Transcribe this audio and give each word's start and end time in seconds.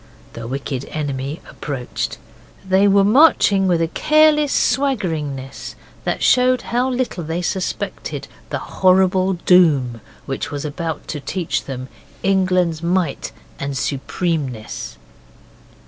The 0.33 0.47
wicked 0.47 0.85
enemy 0.85 1.41
approached. 1.47 2.17
They 2.67 2.87
were 2.87 3.03
marching 3.03 3.67
with 3.67 3.83
a 3.83 3.87
careless 3.87 4.51
swaggeringness 4.51 5.75
that 6.05 6.23
showed 6.23 6.63
how 6.63 6.89
little 6.89 7.23
they 7.23 7.43
suspected 7.43 8.27
the 8.49 8.57
horrible 8.57 9.33
doom 9.33 10.01
which 10.25 10.49
was 10.49 10.65
about 10.65 11.07
to 11.09 11.19
teach 11.19 11.65
them 11.65 11.87
England's 12.23 12.81
might 12.81 13.31
and 13.59 13.77
supremeness. 13.77 14.97